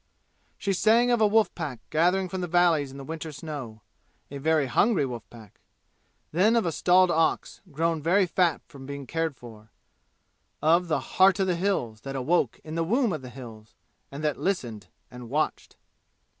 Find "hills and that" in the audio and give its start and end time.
13.29-14.39